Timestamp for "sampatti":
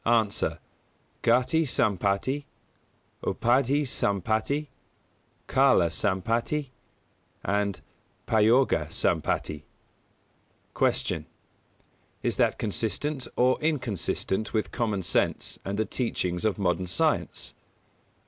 1.63-2.45, 3.85-4.67, 5.91-6.69, 8.89-9.63